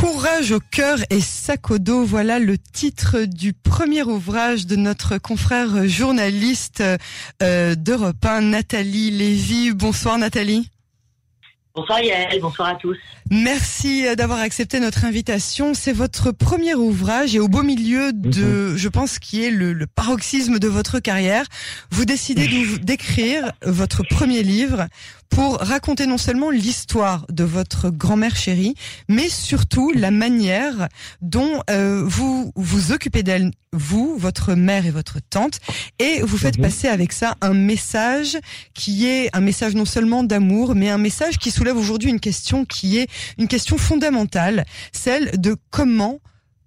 [0.00, 5.18] Courage au cœur et sac au dos, voilà le titre du premier ouvrage de notre
[5.18, 6.82] confrère journaliste
[7.42, 9.72] euh, d'Europe 1, Nathalie Lévy.
[9.72, 10.70] Bonsoir Nathalie.
[11.72, 12.96] Bonsoir Yael, bonsoir à tous.
[13.30, 15.72] Merci d'avoir accepté notre invitation.
[15.72, 19.86] C'est votre premier ouvrage et au beau milieu de, je pense, qui est le, le,
[19.86, 21.46] paroxysme de votre carrière,
[21.92, 22.48] vous décidez
[22.82, 24.88] d'écrire votre premier livre
[25.30, 28.74] pour raconter non seulement l'histoire de votre grand-mère chérie,
[29.08, 30.88] mais surtout la manière
[31.22, 32.29] dont euh, vous
[32.70, 35.58] vous occupez d'elle, vous, votre mère et votre tante,
[35.98, 38.38] et vous faites passer avec ça un message
[38.74, 42.64] qui est un message non seulement d'amour, mais un message qui soulève aujourd'hui une question
[42.64, 46.20] qui est une question fondamentale, celle de comment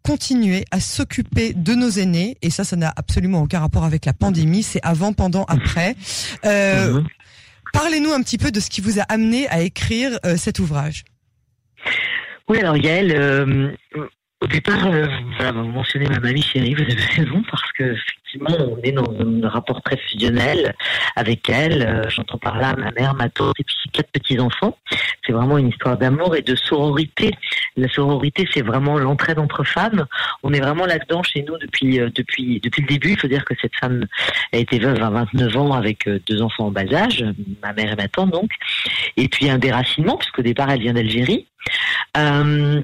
[0.04, 4.12] continuer à s'occuper de nos aînés, et ça, ça n'a absolument aucun rapport avec la
[4.12, 5.96] pandémie, c'est avant, pendant, après.
[6.44, 7.08] Euh, mhm.
[7.72, 11.06] Parlez-nous un petit peu de ce qui vous a amené à écrire euh, cet ouvrage.
[12.50, 13.72] Oui, alors Yael, euh,
[14.44, 15.08] au départ, euh,
[15.54, 19.48] vous mentionnez ma mamie chérie, vous avez raison, parce que effectivement, on est dans un
[19.48, 20.76] rapport très fusionnel
[21.16, 21.82] avec elle.
[21.82, 24.78] Euh, j'entends par là ma mère, ma tante et puis quatre petits-enfants.
[25.26, 27.32] C'est vraiment une histoire d'amour et de sororité.
[27.78, 30.06] La sororité, c'est vraiment l'entraide entre femmes.
[30.44, 33.12] On est vraiment là-dedans chez nous depuis, euh, depuis, depuis le début.
[33.12, 34.06] Il faut dire que cette femme
[34.52, 37.24] a été veuve à 29 ans avec euh, deux enfants en bas âge,
[37.62, 38.52] ma mère et ma tante donc.
[39.16, 41.48] Et puis un déracinement, puisqu'au départ, elle vient d'Algérie.
[42.18, 42.82] Euh,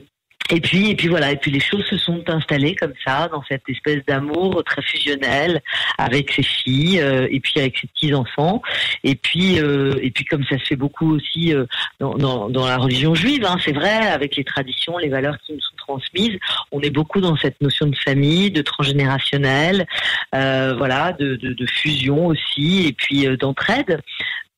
[0.51, 3.43] et puis, et puis voilà, et puis les choses se sont installées comme ça, dans
[3.47, 5.61] cette espèce d'amour très fusionnel
[5.97, 8.61] avec ses filles, euh, et puis avec ses petits enfants,
[9.03, 11.65] et puis, euh, et puis comme ça se fait beaucoup aussi euh,
[11.99, 15.53] dans, dans, dans, la religion juive, hein, c'est vrai, avec les traditions, les valeurs qui
[15.53, 16.39] nous sont transmises,
[16.71, 19.85] on est beaucoup dans cette notion de famille, de transgénérationnel,
[20.31, 24.01] voilà, de, de, de, fusion aussi, et puis d'entraide.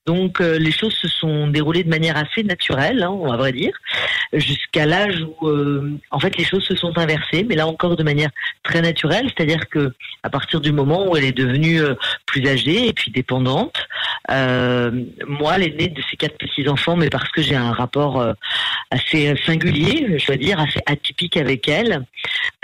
[0.07, 3.51] Donc euh, les choses se sont déroulées de manière assez naturelle, hein, on va vrai
[3.51, 3.73] dire,
[4.33, 8.01] jusqu'à l'âge où euh, en fait les choses se sont inversées, mais là encore de
[8.01, 8.31] manière
[8.63, 9.93] très naturelle, c'est-à-dire que
[10.23, 11.93] à partir du moment où elle est devenue euh,
[12.25, 13.75] plus âgée et puis dépendante,
[15.27, 18.25] moi l'aînée de ces quatre petits enfants, mais parce que j'ai un rapport
[18.89, 22.05] assez singulier, je dois dire assez atypique avec elle,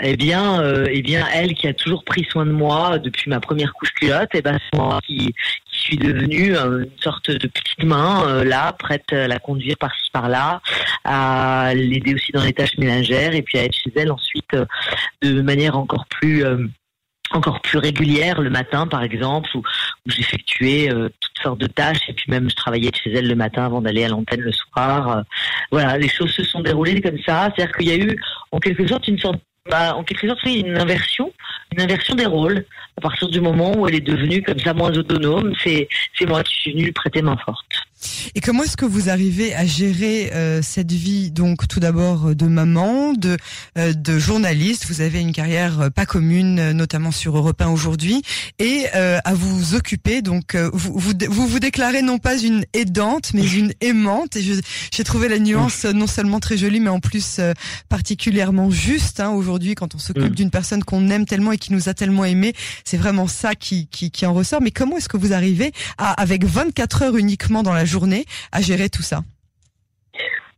[0.02, 3.74] eh bien, eh bien elle qui a toujours pris soin de moi depuis ma première
[3.74, 5.34] couche culotte, eh ben c'est moi qui
[5.88, 10.60] suis devenue une sorte de petites mains euh, là, prêtes à la conduire par-ci par-là,
[11.04, 14.66] à l'aider aussi dans les tâches ménagères et puis à être chez elle ensuite euh,
[15.22, 16.66] de manière encore plus euh,
[17.30, 19.62] encore plus régulière le matin par exemple où,
[20.06, 20.88] j'effectuais
[21.20, 24.04] toutes sortes de tâches et puis même je travaillais chez elle le matin avant d'aller
[24.04, 25.22] à l'antenne le soir
[25.70, 27.50] voilà les choses se sont déroulées comme ça.
[27.54, 28.18] C'est-à-dire qu'il y a eu
[28.50, 29.38] en quelque sorte une sorte
[29.68, 31.30] bah, en quelque sorte une inversion
[31.78, 32.64] une inversion des rôles
[32.96, 35.88] à partir du moment où elle est devenue comme ça moins autonome, c'est
[36.26, 37.87] moi qui suis venue prêter main forte.
[38.34, 42.46] Et comment est-ce que vous arrivez à gérer euh, cette vie donc tout d'abord de
[42.46, 43.36] maman, de
[43.76, 48.22] euh, de journaliste, vous avez une carrière euh, pas commune notamment sur Europe 1 aujourd'hui.
[48.58, 53.46] Et à vous occuper donc vous, vous, vous vous déclarez non pas une aidante mais
[53.46, 54.36] une aimante.
[54.36, 57.40] Et j'ai trouvé la nuance non seulement très jolie mais en plus
[57.88, 60.34] particulièrement juste hein, aujourd'hui quand on s'occupe mm.
[60.34, 62.54] d'une personne qu'on aime tellement et qui nous a tellement aimé,
[62.84, 64.60] c'est vraiment ça qui, qui qui en ressort.
[64.62, 68.60] Mais comment est-ce que vous arrivez à avec 24 heures uniquement dans la journée à
[68.60, 69.22] gérer tout ça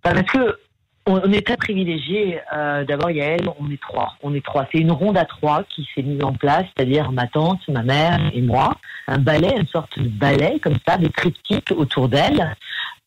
[0.04, 0.58] bah, Parce que
[1.06, 2.40] on est très privilégié.
[2.54, 4.14] Euh, D'abord, Yael, on est trois.
[4.22, 4.66] On est trois.
[4.70, 8.20] C'est une ronde à trois qui s'est mise en place, c'est-à-dire ma tante, ma mère
[8.32, 8.76] et moi.
[9.08, 12.54] Un ballet, une sorte de ballet comme ça, des triptyques autour d'elle.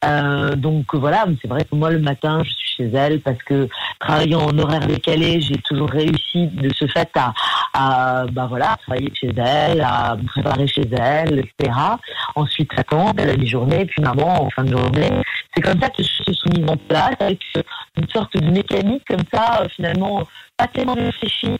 [0.04, 3.70] Euh, donc voilà, c'est vrai que moi le matin, je suis chez elle parce que
[4.00, 7.34] travaillant en horaire décalé, j'ai toujours réussi de ce fait à,
[7.74, 11.72] à bah voilà, travailler chez elle, à me préparer chez elle, etc.
[12.36, 15.10] Ensuite, attendre la mi-journée, puis maman en fin de journée.
[15.56, 17.42] C'est comme ça que je suis mise en place avec
[17.98, 20.24] une sorte de mécanique comme ça, euh, finalement
[20.58, 21.58] pas tellement réfléchie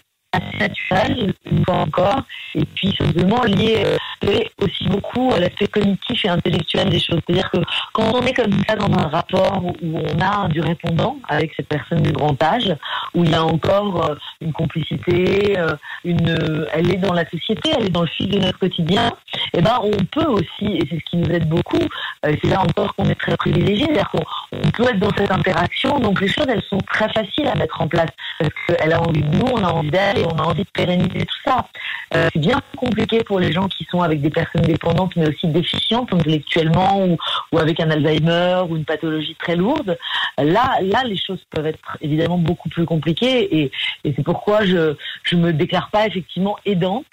[0.60, 2.22] naturel, une fois encore,
[2.56, 7.20] et puis simplement lié euh, aussi beaucoup à l'aspect cognitif et intellectuel des choses.
[7.28, 7.60] C'est-à-dire que
[7.94, 11.68] quand on est comme ça dans un rapport où on a du répondant avec cette
[11.68, 12.76] personne du grand âge,
[13.14, 17.72] où il y a encore euh, une complicité, euh, une, elle est dans la société,
[17.78, 19.08] elle est dans le fil de notre quotidien,
[19.54, 21.80] et eh ben on peut aussi, et c'est ce qui nous aide beaucoup,
[22.24, 26.22] c'est là encore qu'on est très privilégié, c'est-à-dire qu'on peut être dans cette interaction, donc
[26.22, 28.10] les choses elles sont très faciles à mettre en place,
[28.40, 31.26] parce qu'elle a envie de nous, on a envie d'elle, on a envie de pérenniser
[31.26, 31.68] tout ça.
[32.16, 35.48] Euh, c'est bien compliqué pour les gens qui sont avec des personnes dépendantes, mais aussi
[35.48, 37.18] déficientes intellectuellement ou,
[37.52, 39.98] ou avec un Alzheimer ou une pathologie très lourde.
[40.38, 43.72] Là, là, les choses peuvent être évidemment beaucoup plus compliquées et,
[44.04, 47.06] et c'est pourquoi je je me déclare pas effectivement aidante.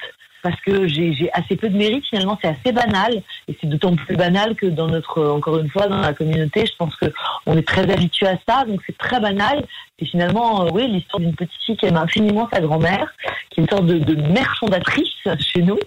[0.43, 2.05] Parce que j'ai assez peu de mérite.
[2.07, 5.87] Finalement, c'est assez banal, et c'est d'autant plus banal que dans notre, encore une fois,
[5.87, 7.07] dans la communauté, je pense que
[7.47, 9.65] on est très habitué à ça, donc c'est très banal.
[9.99, 13.13] Et finalement, euh, oui, l'histoire d'une petite fille qui aime infiniment sa grand-mère,
[13.51, 15.09] qui est une sorte de, de mère fondatrice
[15.39, 15.79] chez nous,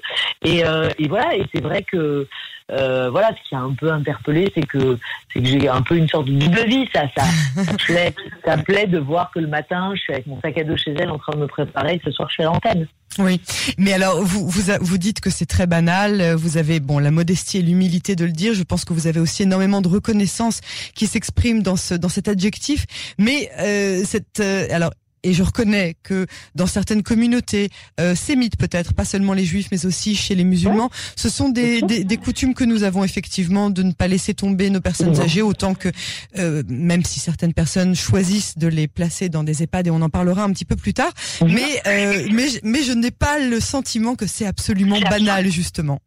[0.43, 1.35] et, euh, et voilà.
[1.35, 2.27] Et c'est vrai que
[2.71, 4.97] euh, voilà, ce qui a un peu interpellé, c'est que
[5.31, 6.87] c'est que j'ai un peu une sorte de double vie.
[6.93, 7.23] Ça, ça,
[7.63, 8.13] ça, plaît,
[8.45, 10.93] ça plaît de voir que le matin, je suis avec mon sac à dos chez
[10.97, 11.95] elle en train de me préparer.
[11.95, 12.87] Et ce soir, je suis à l'antenne.
[13.19, 13.39] Oui,
[13.77, 16.33] mais alors vous vous vous dites que c'est très banal.
[16.33, 18.55] Vous avez bon la modestie et l'humilité de le dire.
[18.55, 20.61] Je pense que vous avez aussi énormément de reconnaissance
[20.95, 22.85] qui s'exprime dans ce dans cet adjectif.
[23.19, 24.91] Mais euh, cette euh, alors
[25.23, 29.85] et je reconnais que dans certaines communautés euh, sémites peut-être, pas seulement les juifs, mais
[29.85, 33.83] aussi chez les musulmans, ce sont des, des, des, coutumes que nous avons effectivement de
[33.83, 35.89] ne pas laisser tomber nos personnes âgées, autant que
[36.37, 40.09] euh, même si certaines personnes choisissent de les placer dans des EHPAD, et on en
[40.09, 41.11] parlera un petit peu plus tard.
[41.41, 45.99] Mais euh, mais mais je n'ai pas le sentiment que c'est absolument banal justement.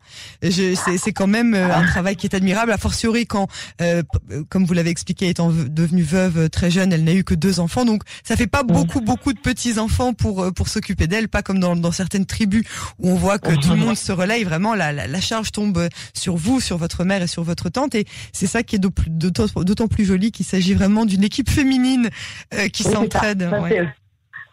[0.43, 3.49] C'est quand même euh, un travail qui est admirable, a fortiori quand,
[3.81, 4.03] euh,
[4.49, 7.85] comme vous l'avez expliqué, étant devenue veuve très jeune, elle n'a eu que deux enfants,
[7.85, 11.43] donc ça fait pas beaucoup beaucoup de petits enfants pour euh, pour s'occuper d'elle, pas
[11.43, 12.65] comme dans, dans certaines tribus
[12.99, 14.45] où on voit que tout le monde se relaye.
[14.45, 17.95] Vraiment, la, la, la, charge tombe sur vous, sur votre mère et sur votre tante,
[17.95, 22.11] et c'est ça qui est d'autant plus joli qu'il s'agit vraiment d'une équipe féminine
[22.55, 23.49] euh, qui s'entraide.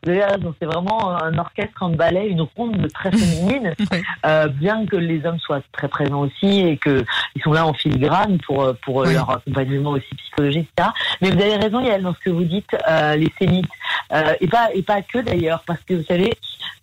[0.06, 3.74] C'est vraiment un orchestre en ballet, une ronde très féminine,
[4.26, 7.74] euh, bien que les hommes soient très présents aussi et que ils sont là en
[7.74, 10.90] filigrane pour pour leur accompagnement aussi psychologique, etc.
[11.22, 13.70] Mais vous avez raison, Yael, dans ce que vous dites, euh, les sémites,
[14.14, 16.34] euh, et pas et pas que d'ailleurs, parce que vous savez,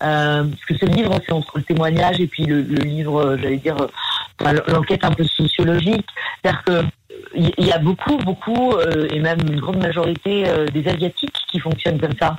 [0.02, 3.58] euh, parce que ce livre, c'est entre le témoignage et puis le, le livre, j'allais
[3.58, 3.76] dire,
[4.68, 6.06] l'enquête un peu sociologique,
[6.42, 6.84] c'est-à-dire que
[7.34, 11.60] il y a beaucoup, beaucoup, euh, et même une grande majorité euh, des Asiatiques qui
[11.60, 12.36] fonctionnent comme ça.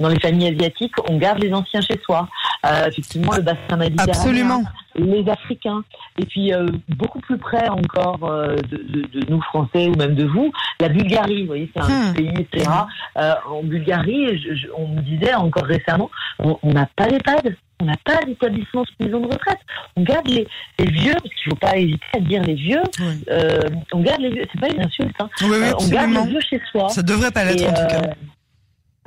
[0.00, 2.28] Dans les familles asiatiques, on garde les anciens chez soi.
[2.66, 4.14] Euh, effectivement, le bassin méditerranéen.
[4.14, 4.62] Absolument.
[4.96, 5.82] Les Africains.
[6.18, 6.52] Et puis,
[6.88, 11.42] beaucoup plus près encore de, de, de, nous, Français, ou même de vous, la Bulgarie.
[11.42, 12.14] Vous voyez, c'est un hmm.
[12.14, 12.70] pays, etc.
[13.16, 17.56] en Bulgarie, je, on me disait encore récemment, on n'a pas d'EHPAD.
[17.80, 19.58] On n'a pas d'établissement de maison de retraite.
[19.96, 20.46] On garde les,
[20.78, 22.82] les vieux, parce qu'il ne faut pas hésiter à dire les vieux.
[23.30, 23.60] Euh,
[23.92, 25.14] on garde les vieux, c'est pas une insulte.
[25.18, 25.28] Hein.
[25.42, 26.88] Oui, oui, euh, on garde les vieux chez soi.
[26.88, 28.02] Ça devrait pas l'être en tout cas.
[28.08, 28.14] Euh,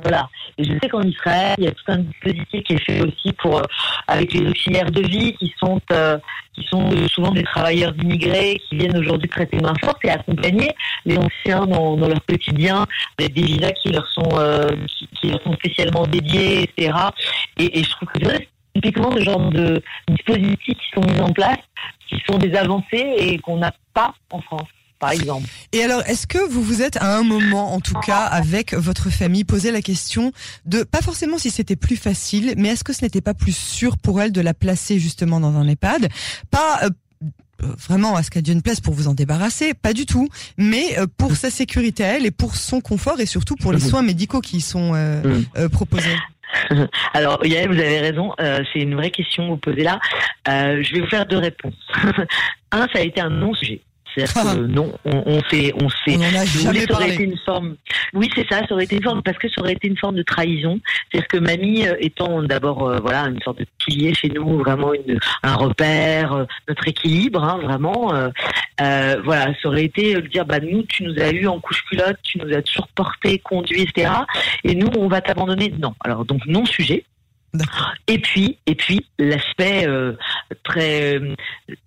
[0.02, 0.30] voilà.
[0.58, 3.34] Et je sais qu'en Israël, il y a tout un dispositif qui est fait aussi
[3.34, 3.62] pour
[4.08, 5.82] avec les auxiliaires de vie qui sont
[6.54, 10.72] qui sont souvent des travailleurs immigrés qui viennent aujourd'hui prêter main forte et accompagner
[11.06, 12.86] les anciens dans, leur quotidien
[13.20, 14.30] avec des visas qui leur sont
[14.88, 16.94] qui, qui, leur sont spécialement dédiés, etc.
[17.58, 18.20] Et, et je trouve que
[18.76, 21.60] typiquement ce genre de dispositifs qui sont mis en place,
[22.08, 24.70] qui sont des avancées et qu'on n'a pas en France.
[25.00, 25.48] Par exemple.
[25.74, 29.10] Et alors, est-ce que vous vous êtes à un moment, en tout cas, avec votre
[29.12, 30.32] famille, posé la question
[30.66, 33.98] de, pas forcément si c'était plus facile, mais est-ce que ce n'était pas plus sûr
[33.98, 36.10] pour elle de la placer justement dans un EHPAD?
[36.50, 36.90] Pas euh,
[37.62, 40.98] vraiment à ce qu'à Dieu ne plaise pour vous en débarrasser, pas du tout, mais
[40.98, 44.02] euh, pour sa sécurité à elle et pour son confort et surtout pour les soins
[44.02, 45.70] médicaux qui y sont euh, mm.
[45.70, 46.16] proposés.
[47.14, 50.00] Alors, Yael, vous avez raison, euh, c'est une vraie question que vous posez là.
[50.48, 51.76] Euh, je vais vous faire deux réponses.
[52.72, 53.82] Un, ça a été un non-sujet.
[54.16, 56.18] C'est-à-dire que non, on, on fait, on fait.
[56.18, 57.76] On ça aurait été une forme.
[58.14, 58.62] Oui, c'est ça.
[58.68, 60.80] Ça aurait été une forme parce que ça aurait été une forme de trahison.
[61.12, 64.94] C'est-à-dire que mamie, euh, étant d'abord, euh, voilà, une sorte de pilier chez nous, vraiment
[64.94, 68.14] une, un repère, euh, notre équilibre, hein, vraiment.
[68.82, 71.84] Euh, voilà, ça aurait été de dire, bah nous, tu nous as eu en couche
[71.84, 74.12] culotte, tu nous as toujours porté, conduit, etc.
[74.64, 75.74] Et nous, on va t'abandonner.
[75.80, 75.94] Non.
[76.04, 77.04] Alors donc non sujet.
[78.08, 80.14] Et puis, et puis l'aspect euh,
[80.64, 81.36] très, euh,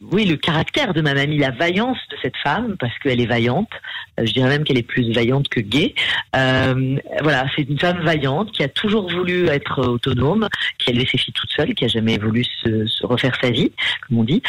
[0.00, 3.71] oui, le caractère de ma mamie, la vaillance de cette femme, parce qu'elle est vaillante.
[4.19, 5.95] Euh, je dirais même qu'elle est plus vaillante que gay.
[6.33, 10.49] voilà, c'est une femme vaillante qui a toujours voulu être autonome,
[10.79, 13.73] qui a laissé ses filles toutes seules, qui a jamais voulu se refaire sa vie,
[14.07, 14.43] comme on dit.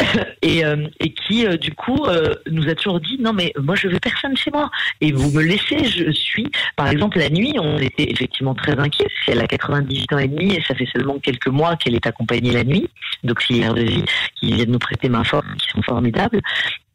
[0.42, 3.74] et, euh, et qui euh, du coup euh, nous a toujours dit non mais moi
[3.74, 4.70] je veux personne chez moi.
[5.00, 6.50] Et vous me laissez je suis.
[6.76, 9.08] Par exemple la nuit on était effectivement très inquiets.
[9.26, 12.52] Elle a 98 ans et demi et ça fait seulement quelques mois qu'elle est accompagnée
[12.52, 12.88] la nuit
[13.24, 14.04] d'auxiliaires de vie
[14.36, 16.40] qui viennent nous prêter main forte qui sont formidables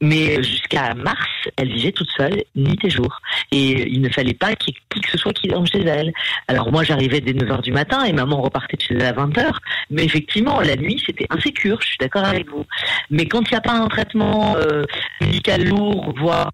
[0.02, 3.22] mais jusqu'à mars, elle vivait toute seule, nuit et jour.
[3.52, 6.14] Et il ne fallait pas qu'il qui que ce soit qui dorme chez elle.
[6.48, 9.52] Alors moi, j'arrivais dès 9h du matin et maman repartait de chez elle à 20h.
[9.90, 12.66] Mais effectivement, la nuit, c'était insécure, je suis d'accord avec vous.
[13.10, 14.84] Mais quand il n'y a pas un traitement euh,
[15.22, 16.52] médical lourd, voire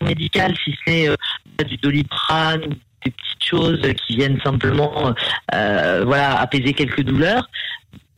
[0.00, 1.16] médical, si c'est euh,
[1.64, 2.70] du doliprane ou
[3.04, 5.14] des petites choses qui viennent simplement
[5.54, 7.48] euh, voilà apaiser quelques douleurs,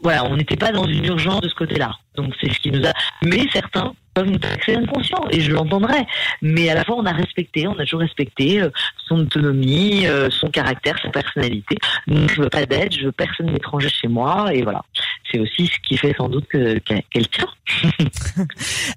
[0.03, 1.93] voilà, on n'était pas dans une urgence de ce côté-là.
[2.15, 2.93] Donc c'est ce qui nous a.
[3.25, 3.93] Mais certains
[4.25, 6.07] nous taxer inconscient et je l'entendrai.
[6.43, 8.71] Mais à la fois, on a respecté, on a toujours respecté euh,
[9.07, 11.77] son autonomie, euh, son caractère, sa personnalité.
[12.07, 14.83] Donc, je veux pas d'aide, je veux personne d'étranger chez moi et voilà.
[15.31, 16.83] c'est aussi ce qui fait sans doute qu'elle
[17.31, 17.49] tient.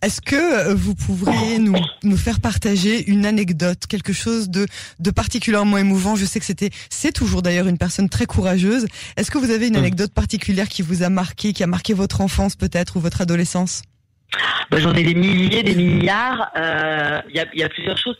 [0.01, 4.65] Est-ce que vous pourriez nous, nous faire partager une anecdote, quelque chose de,
[4.99, 6.15] de particulièrement émouvant?
[6.15, 8.87] Je sais que c'était, c'est toujours d'ailleurs une personne très courageuse.
[9.17, 12.21] Est-ce que vous avez une anecdote particulière qui vous a marqué, qui a marqué votre
[12.21, 13.83] enfance peut-être ou votre adolescence?
[14.69, 16.51] Bah, J'en ai des milliers, des milliards.
[16.55, 18.17] Euh, il y, a, y, a, plusieurs choses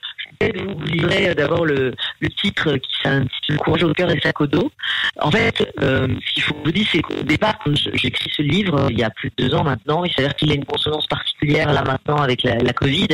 [0.49, 1.93] vous livrez d'abord le,
[2.37, 4.71] titre qui s'intitule Courage au cœur et sac au dos.
[5.19, 8.87] En fait, euh, ce qu'il faut vous dire, c'est qu'au départ, quand j'écris ce livre,
[8.89, 11.71] il y a plus de deux ans maintenant, il s'avère qu'il a une consonance particulière
[11.73, 13.09] là maintenant avec la, Covid,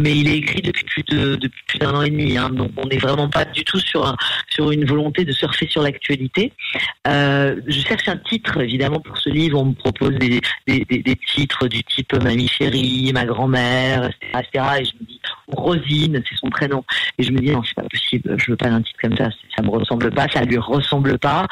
[0.00, 2.38] mais il est écrit depuis plus de depuis plus d'un an et demi.
[2.38, 4.16] Hein, donc on n'est vraiment pas du tout sur
[4.48, 6.52] sur une volonté de surfer sur l'actualité.
[7.06, 9.60] Euh, je cherche un titre, évidemment, pour ce livre.
[9.60, 10.40] On me propose des,
[11.34, 15.19] titres du type Mamie chérie, ma grand-mère, etc., Et je me dis,
[15.54, 16.84] Rosine, c'est son prénom.
[17.18, 19.28] Et je me dis, non, c'est pas possible, je veux pas d'un titre comme ça,
[19.56, 21.46] ça me ressemble pas, ça lui ressemble pas.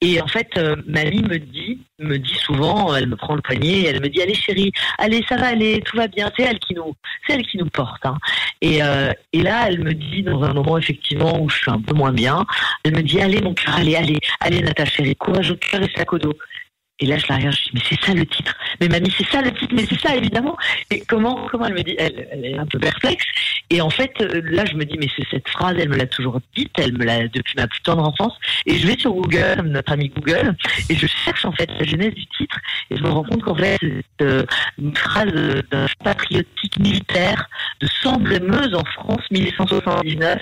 [0.00, 4.00] Et en fait, euh, me dit, me dit souvent, elle me prend le poignet, elle
[4.00, 6.94] me dit, allez chérie, allez, ça va aller, tout va bien, c'est elle qui nous,
[7.26, 8.04] c'est elle qui nous porte.
[8.04, 8.16] Hein.
[8.60, 11.80] Et, euh, et là, elle me dit, dans un moment effectivement où je suis un
[11.80, 12.44] peu moins bien,
[12.84, 15.90] elle me dit, allez mon cœur, allez, allez, allez Natacha chérie, courage au cœur et
[15.96, 16.34] sac au dos.
[16.98, 18.54] Et là, je la regarde, je dis, mais c'est ça le titre.
[18.80, 20.56] Mais mamie, c'est ça le titre, mais c'est ça, évidemment.
[20.90, 23.24] Et comment, comment elle me dit, elle, est un peu perplexe.
[23.68, 26.06] Et en fait, euh, là, je me dis, mais c'est cette phrase, elle me l'a
[26.06, 28.32] toujours dite, elle me l'a depuis ma plus tendre enfance.
[28.64, 30.56] Et je vais sur Google, notre ami Google,
[30.88, 32.56] et je cherche, en fait, la genèse du titre.
[32.90, 34.44] Et je me rends compte qu'en fait, c'est euh,
[34.78, 35.32] une phrase
[36.02, 37.46] patriotique militaire
[37.80, 40.40] de Semblemeuse en France, 1879.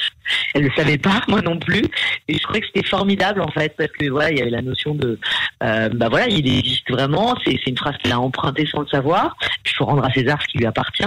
[0.55, 1.83] Elle ne savait pas, moi non plus.
[2.29, 4.63] Et je trouvais que c'était formidable, en fait, parce que voilà, il y avait la
[4.63, 5.19] notion de,
[5.65, 7.35] euh, bah voilà, il existe vraiment.
[7.45, 9.37] C'est une phrase qu'elle a empruntée sans le savoir.
[9.65, 11.05] Il faut rendre à César ce qui lui appartient.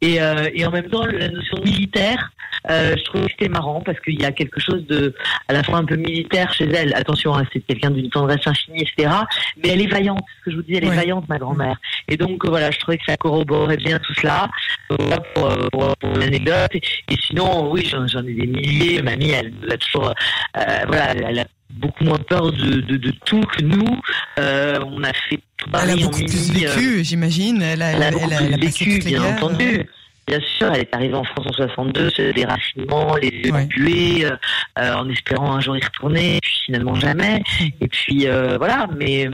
[0.00, 2.30] Et, euh, et en même temps, la notion militaire,
[2.68, 5.14] euh, je trouve que c'était marrant parce qu'il y a quelque chose de
[5.48, 6.94] à la fois un peu militaire chez elle.
[6.94, 9.14] Attention, hein, c'est quelqu'un d'une tendresse infinie, etc.
[9.62, 10.24] Mais elle est vaillante.
[10.40, 11.76] Ce que je vous dis, elle est vaillante, ma grand-mère.
[12.08, 14.48] Et donc voilà, je trouvais que ça corroborait bien tout cela
[14.90, 16.74] voilà pour, pour, pour l'anecdote.
[16.74, 19.02] Et, et, sinon, oui, j'en ai des milliers.
[19.02, 20.12] Mamie, elle, elle a toujours,
[20.56, 21.44] euh, voilà, elle a
[21.80, 24.00] beaucoup moins peur de, de, de tout que nous.
[24.38, 27.62] Euh, on a fait tout Elle a beaucoup plus vécu, euh, j'imagine.
[27.62, 29.36] Elle a, elle, elle, elle, elle a vécu, bien guerres.
[29.36, 29.86] entendu.
[30.26, 34.24] Bien sûr, elle est arrivée en France en 62, ce déracinement, les yeux ouais.
[34.78, 37.42] euh, en espérant un jour y retourner, puis finalement jamais.
[37.80, 39.28] Et puis euh, voilà, mais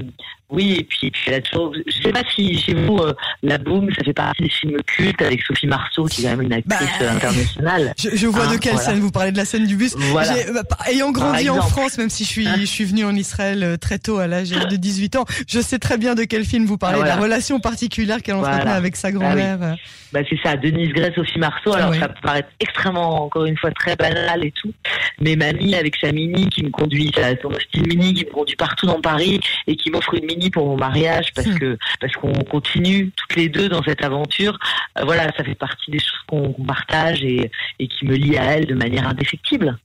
[0.49, 1.75] oui, et puis, puis elle a toujours.
[1.75, 3.13] Je sais pas si chez vous, euh,
[3.43, 6.43] La Boom, ça fait partie des films cultes avec Sophie Marceau, qui est quand même
[6.43, 7.93] une actrice bah, internationale.
[7.99, 8.91] Je, je vois hein, de quelle voilà.
[8.91, 9.97] scène vous parlez de la scène du bus.
[9.97, 10.35] Voilà.
[10.53, 12.55] Bah, ayant grandi en France, même si je suis, hein?
[12.61, 15.81] je suis venu en Israël euh, très tôt, à l'âge de 18 ans, je sais
[15.81, 19.59] très bien de quel film vous parlez, la relation particulière qu'elle entretenait avec sa grand-mère.
[19.61, 19.81] Ah, oui.
[20.13, 21.73] bah, c'est ça, Denise Gray, Sophie Marceau.
[21.75, 21.99] Alors, oui.
[21.99, 24.73] ça peut paraître extrêmement, encore une fois, très banal et tout.
[25.21, 27.11] Mais mamie, avec sa mini qui me conduit,
[27.43, 30.67] son style mini qui me conduit partout dans Paris et qui m'offre une mini pour
[30.67, 34.59] mon mariage parce que parce qu'on continue toutes les deux dans cette aventure.
[34.99, 38.37] Euh, voilà, ça fait partie des choses qu'on qu partage et, et qui me lie
[38.37, 39.79] à elle de manière indéfectible.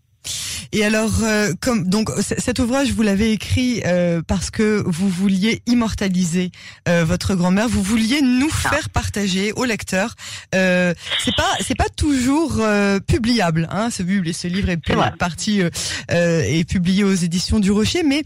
[0.74, 5.62] Et alors, euh, comme donc cet ouvrage, vous l'avez écrit euh, parce que vous vouliez
[5.66, 6.52] immortaliser
[6.88, 8.70] euh, votre grand-mère, vous vouliez nous ah.
[8.70, 10.16] faire partager aux lecteurs.
[10.56, 10.94] Euh,
[11.26, 14.02] c'est pas c'est pas toujours euh, publiable, hein, ce
[14.48, 15.62] livre est, est parti
[16.08, 18.24] est publié aux éditions du Rocher, mais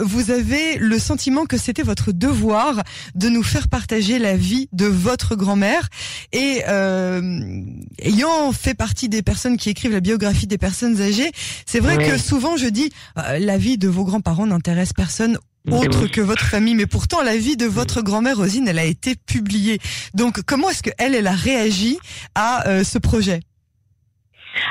[0.00, 2.82] vous avez le sentiment que c'était votre devoir
[3.14, 5.88] de nous faire partager la vie de votre grand-mère
[6.32, 6.62] et
[7.98, 11.32] ayant fait partie des personnes qui écrivent la biographie des personnes âgées
[11.66, 12.06] c'est vrai oui.
[12.06, 15.38] que souvent je dis euh, la vie de vos grands-parents n'intéresse personne
[15.70, 19.14] autre que votre famille, mais pourtant la vie de votre grand-mère Rosine, elle a été
[19.14, 19.78] publiée.
[20.14, 21.98] Donc comment est-ce que elle, elle a réagi
[22.34, 23.40] à euh, ce projet?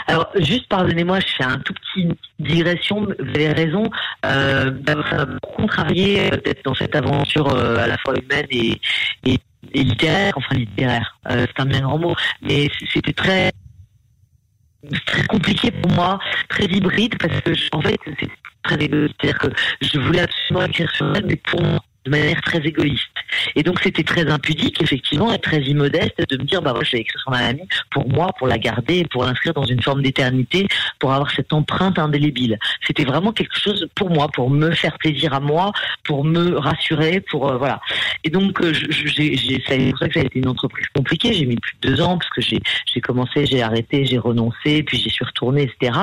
[0.07, 2.07] Alors, juste pardonnez-moi, je fais un tout petit
[2.39, 3.05] digression.
[3.05, 3.89] Vous avez raison.
[4.25, 5.25] Euh, ça m'a
[5.55, 8.79] contrarié peut-être dans cette aventure euh, à la fois humaine et,
[9.25, 9.39] et,
[9.73, 11.17] et littéraire, enfin littéraire.
[11.29, 13.51] Euh, c'est un bien grand mot, mais c'était très
[15.05, 16.19] très compliqué pour moi,
[16.49, 18.29] très hybride, parce que, en fait, c'est
[18.63, 19.15] très égoïste.
[19.19, 19.47] C'est-à-dire que
[19.81, 23.09] je voulais absolument écrire sur elle, mais pour moi, de manière très égoïste.
[23.55, 26.91] Et donc c'était très impudique, effectivement, et très immodeste de me dire, bah moi je
[26.91, 30.01] vais écrire sur ma amie pour moi, pour la garder, pour l'inscrire dans une forme
[30.01, 30.67] d'éternité,
[30.99, 32.57] pour avoir cette empreinte indélébile.
[32.85, 35.71] C'était vraiment quelque chose pour moi, pour me faire plaisir à moi,
[36.03, 37.81] pour me rassurer, pour euh, voilà.
[38.23, 41.33] Et donc ça a été une entreprise compliquée.
[41.33, 44.97] J'ai mis plus de deux ans parce que j'ai commencé, j'ai arrêté, j'ai renoncé, puis
[44.97, 45.97] j'y suis retournée, etc.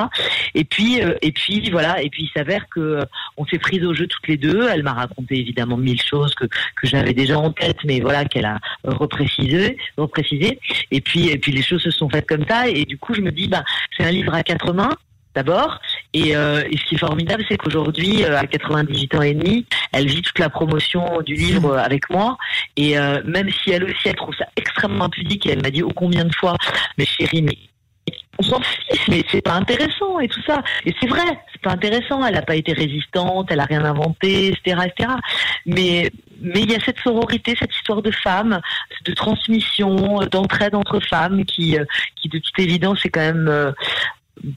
[0.55, 2.01] Et puis euh, et puis voilà.
[2.01, 3.05] Et puis il s'avère que euh,
[3.37, 4.67] on s'est pris au jeu toutes les deux.
[4.69, 8.45] Elle m'a raconté évidemment mille choses que, que j'avais déjà en tête, mais voilà, qu'elle
[8.45, 10.59] a reprécisé, reprécisé.
[10.91, 12.69] Et puis, et puis les choses se sont faites comme ça.
[12.69, 13.63] Et du coup, je me dis, bah,
[13.97, 14.95] c'est un livre à quatre mains
[15.35, 15.79] d'abord.
[16.13, 19.65] Et, euh, et, ce qui est formidable, c'est qu'aujourd'hui, euh, à 98 ans et demi,
[19.91, 22.37] elle vit toute la promotion du livre avec moi.
[22.75, 25.83] Et euh, même si elle aussi, elle trouve ça extrêmement impudique, et elle m'a dit
[25.83, 26.55] ô combien de fois,
[26.97, 27.57] mais chérie, mais
[28.39, 30.61] on s'en fiche, mais c'est pas intéressant et tout ça.
[30.85, 32.25] Et c'est vrai, c'est pas intéressant.
[32.25, 35.09] Elle n'a pas été résistante, elle a rien inventé, etc., etc.
[35.65, 38.61] Mais mais il y a cette sororité, cette histoire de femmes,
[39.05, 41.77] de transmission, d'entraide entre femmes, qui
[42.15, 43.73] qui de toute évidence est quand même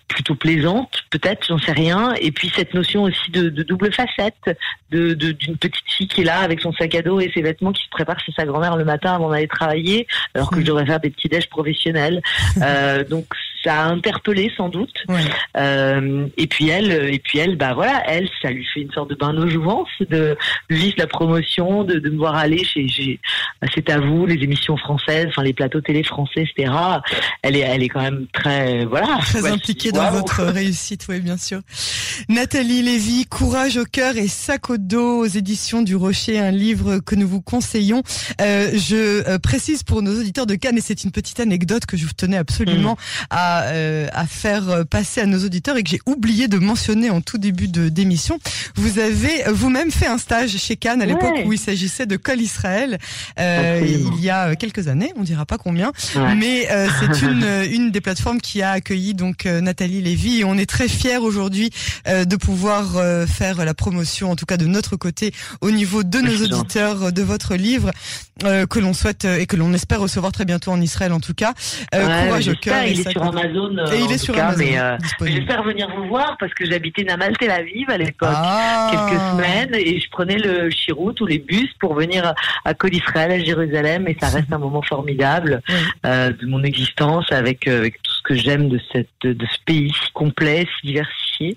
[0.09, 2.15] plutôt plaisante, peut-être, j'en sais rien.
[2.21, 4.59] Et puis cette notion aussi de, double facette,
[4.91, 7.73] de d'une petite fille qui est là avec son sac à dos et ses vêtements
[7.73, 10.87] qui se prépare chez sa grand-mère le matin avant d'aller travailler, alors que je devrais
[10.87, 12.23] faire des petits déj professionnels.
[12.63, 13.27] Euh, donc
[13.65, 14.95] ça a interpellé sans doute.
[15.57, 19.11] Euh, et puis elle, et puis elle, bah voilà, elle, ça lui fait une sorte
[19.11, 20.37] de bain de jouvence de,
[20.69, 23.21] vivre la promotion, de, de me voir aller chez,
[23.61, 26.73] bah, c'est à vous, les émissions françaises, enfin les plateaux télé français, etc.
[27.43, 31.37] Elle est, elle est quand même très, voilà, très impliquée dans votre réussite, oui, bien
[31.37, 31.61] sûr.
[32.29, 36.99] Nathalie Lévy, Courage au cœur et sac au dos aux éditions du Rocher, un livre
[36.99, 38.03] que nous vous conseillons.
[38.41, 41.97] Euh, je euh, précise pour nos auditeurs de Cannes, et c'est une petite anecdote que
[41.97, 43.25] je vous tenais absolument mm.
[43.31, 47.21] à euh, à, faire passer à nos auditeurs et que j'ai oublié de mentionner en
[47.21, 48.39] tout début de d'émission.
[48.77, 52.41] Vous avez vous-même fait un stage chez Cannes à l'époque où il s'agissait de Col
[52.41, 52.99] Israël
[53.39, 55.93] euh, il y a quelques années, on dira pas combien,
[56.37, 60.57] mais euh, c'est une une des plateformes qui a accueilli donc Nathalie Lévy et on
[60.57, 61.71] est très fiers aujourd'hui
[62.07, 66.45] de pouvoir faire la promotion en tout cas de notre côté au niveau de nos
[66.45, 67.91] auditeurs de votre livre
[68.41, 71.55] que l'on souhaite et que l'on espère recevoir très bientôt en Israël en tout cas.
[71.93, 72.85] courage au cœur.
[72.85, 73.77] Il est sur Amazon.
[73.93, 74.59] Et il est sur Amazon.
[74.59, 78.91] Mais, euh, j'espère venir vous voir parce que j'habitais Namal Tel Aviv à l'époque, ah.
[78.91, 83.33] quelques semaines, et je prenais le chirout ou les bus pour venir à Col Israël,
[83.33, 85.63] à Jérusalem, et ça reste un moment formidable
[86.07, 89.59] euh, de mon existence avec, euh, avec tout ce que j'aime de cette de ce
[89.65, 91.57] pays si complet, si diversifié.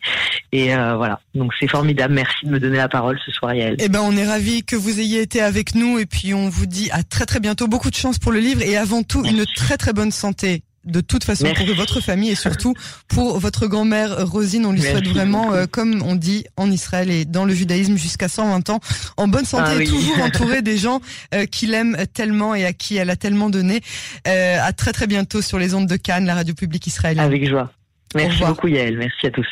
[0.52, 2.13] Et euh, voilà, donc c'est formidable.
[2.13, 3.75] Merci de me donner la parole ce soir, Yael.
[3.80, 6.66] Eh ben, on est ravis que vous ayez été avec nous, et puis on vous
[6.66, 7.68] dit à très très bientôt.
[7.68, 11.02] Beaucoup de chance pour le livre et avant tout une très très bonne santé de
[11.02, 12.74] toute façon pour votre famille et surtout
[13.08, 14.66] pour votre grand-mère Rosine.
[14.66, 18.28] On lui souhaite vraiment, euh, comme on dit en Israël et dans le judaïsme, jusqu'à
[18.28, 18.80] 120 ans,
[19.18, 21.02] en bonne santé ah et toujours entourée des gens
[21.34, 23.82] euh, qui l'aiment tellement et à qui elle a tellement donné.
[24.28, 27.26] Euh, à très très bientôt sur les ondes de Cannes, la radio publique israélienne.
[27.26, 27.72] Avec joie.
[28.15, 29.48] Merci beaucoup Yael, merci à tous.